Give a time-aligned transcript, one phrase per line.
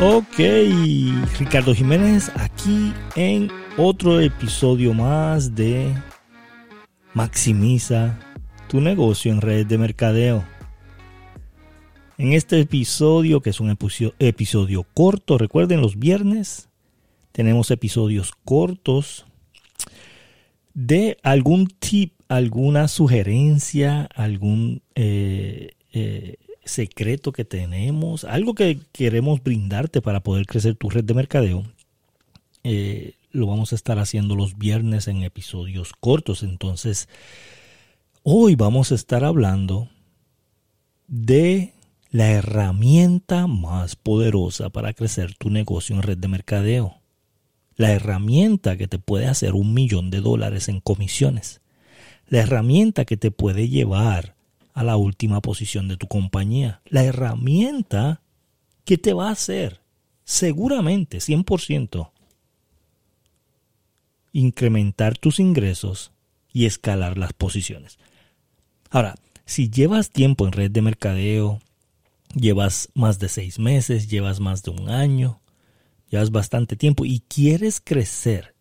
[0.00, 0.38] Ok,
[1.40, 5.92] Ricardo Jiménez aquí en otro episodio más de
[7.14, 8.16] Maximiza
[8.68, 10.44] tu negocio en redes de mercadeo.
[12.16, 13.76] En este episodio, que es un
[14.20, 16.68] episodio corto, recuerden los viernes
[17.32, 19.26] tenemos episodios cortos
[20.74, 26.36] de algún tip, alguna sugerencia, algún eh, eh,
[26.68, 31.64] secreto que tenemos, algo que queremos brindarte para poder crecer tu red de mercadeo.
[32.64, 36.42] Eh, lo vamos a estar haciendo los viernes en episodios cortos.
[36.42, 37.08] Entonces,
[38.22, 39.88] hoy vamos a estar hablando
[41.06, 41.74] de
[42.10, 46.96] la herramienta más poderosa para crecer tu negocio en red de mercadeo.
[47.76, 51.60] La herramienta que te puede hacer un millón de dólares en comisiones.
[52.28, 54.37] La herramienta que te puede llevar
[54.78, 56.82] a la última posición de tu compañía.
[56.84, 58.22] La herramienta
[58.84, 59.80] que te va a hacer
[60.22, 62.12] seguramente 100%
[64.32, 66.12] incrementar tus ingresos
[66.52, 67.98] y escalar las posiciones.
[68.88, 71.58] Ahora, si llevas tiempo en red de mercadeo,
[72.36, 75.40] llevas más de seis meses, llevas más de un año,
[76.08, 78.54] llevas bastante tiempo y quieres crecer,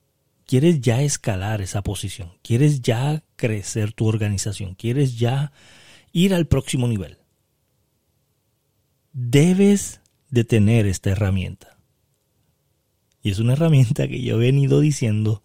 [0.48, 5.52] quieres ya escalar esa posición, quieres ya crecer tu organización, quieres ya
[6.12, 7.18] ir al próximo nivel,
[9.14, 11.78] debes de tener esta herramienta.
[13.22, 15.44] Y es una herramienta que yo he venido diciendo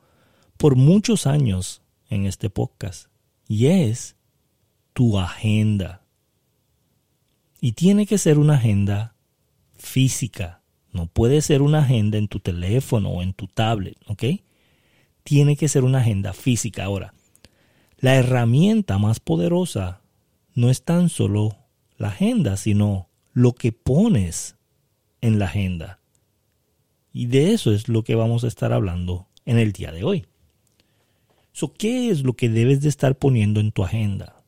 [0.57, 3.09] por muchos años en este podcast.
[3.49, 4.17] Y es
[4.93, 6.05] tu agenda.
[7.61, 9.17] Y tiene que ser una agenda
[9.75, 10.63] física.
[10.93, 14.25] No puede ser una agenda en tu teléfono o en tu tablet, ¿ok?
[15.25, 16.85] Tiene que ser una agenda física.
[16.85, 17.15] Ahora,
[17.99, 20.02] la herramienta más poderosa
[20.55, 21.57] no es tan solo
[21.97, 24.57] la agenda, sino lo que pones
[25.21, 26.01] en la agenda.
[27.13, 30.27] Y de eso es lo que vamos a estar hablando en el día de hoy.
[31.79, 34.43] ¿Qué es lo que debes de estar poniendo en tu agenda?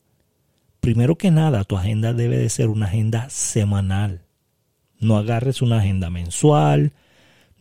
[0.81, 4.25] Primero que nada, tu agenda debe de ser una agenda semanal.
[4.99, 6.93] No agarres una agenda mensual,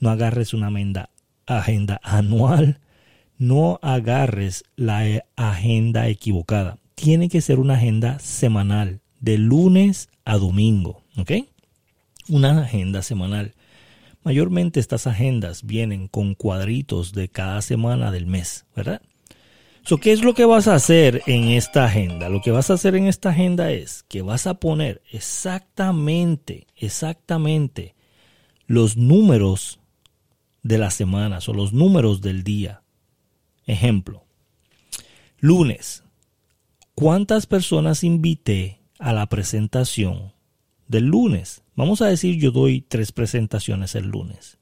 [0.01, 1.11] no agarres una agenda,
[1.47, 2.81] agenda anual,
[3.39, 6.79] no agarres la agenda equivocada.
[6.95, 11.33] Tiene que ser una agenda semanal, de lunes a domingo, ¿ok?
[12.29, 13.55] Una agenda semanal.
[14.23, 19.03] Mayormente estas agendas vienen con cuadritos de cada semana del mes, ¿verdad?
[20.01, 22.31] ¿Qué es lo que vas a hacer en esta agenda?
[22.31, 27.95] Lo que vas a hacer en esta agenda es que vas a poner exactamente, exactamente
[28.67, 29.81] los números
[30.63, 32.83] de las semanas o los números del día.
[33.67, 34.25] Ejemplo,
[35.39, 36.04] lunes,
[36.95, 40.33] ¿cuántas personas invité a la presentación
[40.89, 41.63] del lunes?
[41.75, 44.59] Vamos a decir, yo doy tres presentaciones el lunes.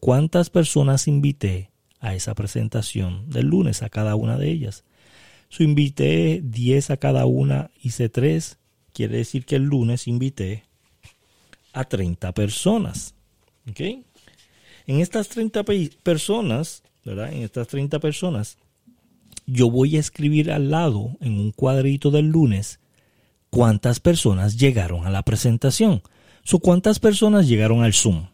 [0.00, 1.70] ¿Cuántas personas invité
[2.04, 4.84] a esa presentación del lunes, a cada una de ellas.
[5.48, 8.58] So, invité 10 a cada una, hice 3,
[8.92, 10.64] quiere decir que el lunes invité
[11.72, 13.14] a 30 personas.
[13.70, 13.80] ¿Ok?
[14.86, 15.64] En estas 30
[16.02, 17.32] personas, ¿verdad?
[17.32, 18.58] En estas 30 personas,
[19.46, 22.80] yo voy a escribir al lado, en un cuadrito del lunes,
[23.50, 26.02] cuántas personas llegaron a la presentación.
[26.42, 28.26] So, ¿Cuántas personas llegaron al Zoom?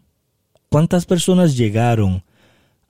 [0.69, 2.25] ¿Cuántas personas llegaron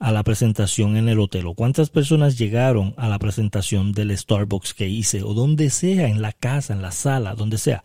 [0.01, 4.73] a la presentación en el hotel o cuántas personas llegaron a la presentación del Starbucks
[4.73, 7.83] que hice o donde sea, en la casa, en la sala, donde sea.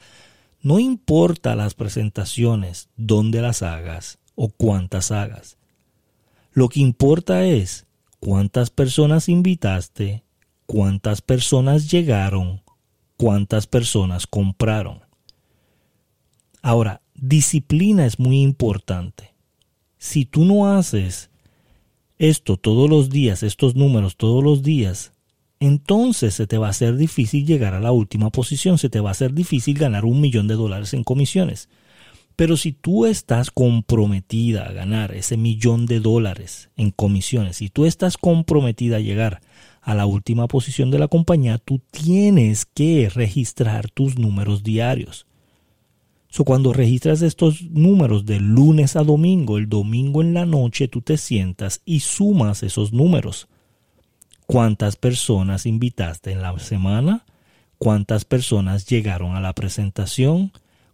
[0.63, 5.59] No importa las presentaciones, dónde las hagas o cuántas hagas.
[6.53, 7.85] Lo que importa es
[8.19, 10.23] cuántas personas invitaste,
[10.67, 12.63] cuántas personas llegaron,
[13.17, 15.01] cuántas personas compraron.
[16.63, 19.35] Ahora, disciplina es muy importante.
[19.99, 21.31] Si tú no haces
[22.19, 25.13] esto todos los días, estos números todos los días,
[25.61, 29.11] entonces se te va a hacer difícil llegar a la última posición, se te va
[29.11, 31.69] a hacer difícil ganar un millón de dólares en comisiones.
[32.37, 37.87] Pero si tú estás comprometida a ganar ese millón de dólares en comisiones, si tú
[37.87, 39.41] estás comprometida a llegar
[39.87, 45.27] a la última posición de la compañía, tú tienes que registrar tus números diarios
[46.45, 51.17] cuando registras estos números de lunes a domingo, el domingo en la noche tú te
[51.17, 53.49] sientas y sumas esos números.
[54.47, 57.25] ¿Cuántas personas invitaste en la semana?
[57.79, 60.53] ¿Cuántas personas llegaron a la presentación?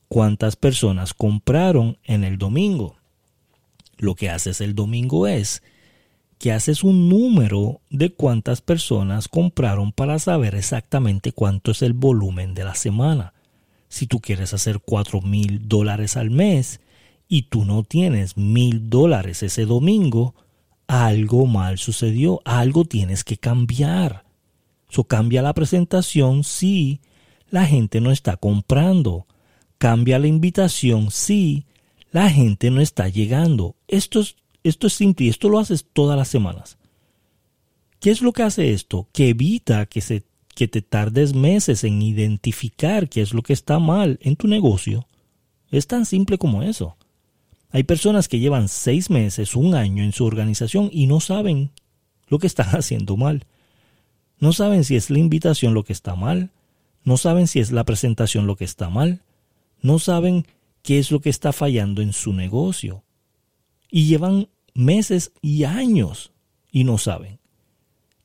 [0.08, 2.96] ¿Cuántas personas compraron en el domingo?
[3.98, 5.62] Lo que haces el domingo es
[6.42, 12.52] que haces un número de cuántas personas compraron para saber exactamente cuánto es el volumen
[12.52, 13.32] de la semana
[13.92, 16.80] si tú quieres hacer cuatro mil dólares al mes
[17.28, 20.34] y tú no tienes mil dólares ese domingo,
[20.86, 24.24] algo mal sucedió, algo tienes que cambiar.
[24.88, 27.02] So cambia la presentación si
[27.50, 29.26] la gente no está comprando.
[29.76, 31.66] Cambia la invitación si
[32.12, 33.76] la gente no está llegando.
[33.88, 36.78] Esto es, esto es simple y esto lo haces todas las semanas.
[38.00, 39.08] ¿Qué es lo que hace esto?
[39.12, 40.00] Que evita que,
[40.68, 45.06] te tardes meses en identificar qué es lo que está mal en tu negocio.
[45.70, 46.96] Es tan simple como eso.
[47.70, 51.70] Hay personas que llevan seis meses, un año en su organización y no saben
[52.26, 53.46] lo que están haciendo mal.
[54.38, 56.50] No saben si es la invitación lo que está mal.
[57.04, 59.22] No saben si es la presentación lo que está mal.
[59.80, 60.46] No saben
[60.82, 63.04] qué es lo que está fallando en su negocio.
[63.92, 66.32] Y llevan meses y años
[66.72, 67.38] y no saben.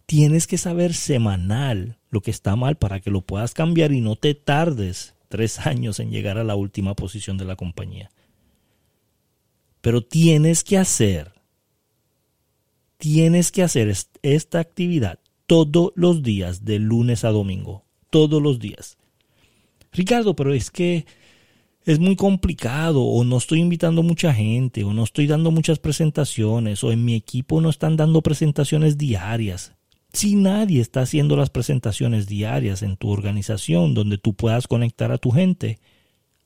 [0.08, 4.16] Tienes que saber semanal lo que está mal para que lo puedas cambiar y no
[4.16, 8.10] te tardes tres años en llegar a la última posición de la compañía.
[9.82, 11.34] Pero tienes que hacer,
[12.98, 18.98] tienes que hacer esta actividad todos los días, de lunes a domingo, todos los días.
[19.92, 21.06] Ricardo, pero es que
[21.88, 26.84] es muy complicado o no estoy invitando mucha gente o no estoy dando muchas presentaciones
[26.84, 29.74] o en mi equipo no están dando presentaciones diarias.
[30.12, 35.18] Si nadie está haciendo las presentaciones diarias en tu organización donde tú puedas conectar a
[35.18, 35.80] tu gente,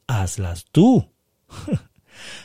[0.05, 1.07] hazlas tú.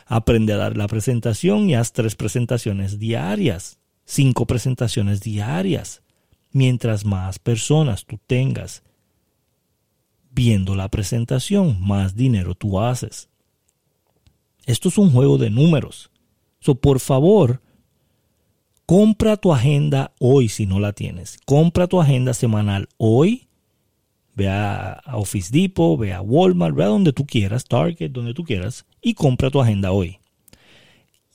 [0.07, 6.03] Aprende a dar la presentación y haz tres presentaciones diarias, cinco presentaciones diarias.
[6.51, 8.86] Mientras más personas tú tengas
[10.37, 13.31] viendo la presentación, más dinero tú haces.
[14.67, 16.11] Esto es un juego de números.
[16.61, 17.63] So, por favor,
[18.85, 21.39] compra tu agenda hoy si no la tienes.
[21.47, 23.49] Compra tu agenda semanal hoy.
[24.35, 28.45] Ve a Office Depot, ve a Walmart, ve a donde tú quieras, Target, donde tú
[28.45, 30.19] quieras, y compra tu agenda hoy.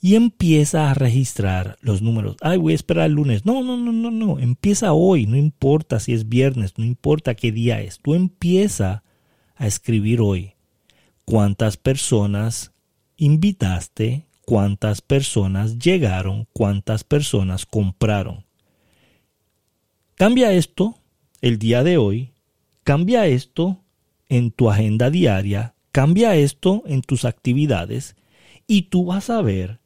[0.02, 2.36] Y empieza a registrar los números.
[2.40, 3.46] Ay, voy a esperar el lunes.
[3.46, 4.38] No, no, no, no, no.
[4.38, 5.26] Empieza hoy.
[5.26, 8.00] No importa si es viernes, no importa qué día es.
[8.00, 9.04] Tú empieza
[9.54, 10.54] a escribir hoy
[11.24, 12.72] cuántas personas
[13.16, 18.44] invitaste, cuántas personas llegaron, cuántas personas compraron.
[20.16, 20.98] Cambia esto
[21.40, 22.32] el día de hoy.
[22.82, 23.84] Cambia esto
[24.28, 28.16] en tu agenda diaria Cambia esto en tus actividades
[28.66, 29.78] y tú vas a ver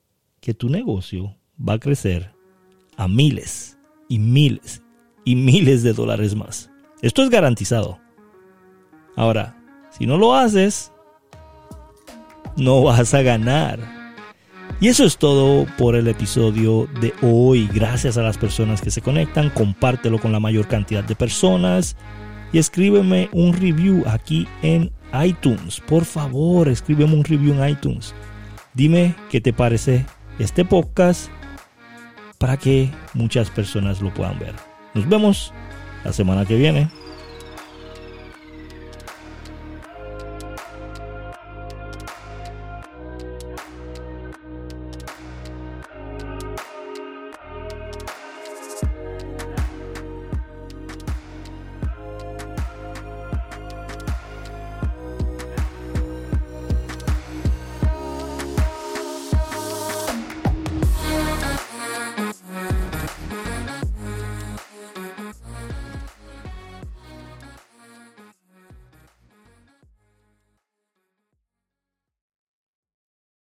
[0.47, 2.33] que tu negocio va a crecer
[2.97, 3.77] a miles
[4.09, 4.81] y miles
[5.25, 6.71] y miles de dólares más.
[7.03, 7.99] Esto es garantizado.
[9.17, 9.61] Ahora,
[9.91, 10.93] si no lo haces,
[12.57, 13.81] no vas a ganar.
[14.81, 17.69] Y eso es todo por el episodio de hoy.
[17.75, 19.51] Gracias a las personas que se conectan.
[19.51, 21.97] Compártelo con la mayor cantidad de personas.
[22.53, 24.93] Y escríbeme un review aquí en
[25.25, 25.81] iTunes.
[25.81, 28.15] Por favor, escríbeme un review en iTunes.
[28.75, 30.07] Dime qué te parece
[30.39, 31.31] este podcast
[32.39, 34.55] para que muchas personas lo puedan ver.
[34.95, 35.53] Nos vemos
[36.05, 36.89] la semana que viene.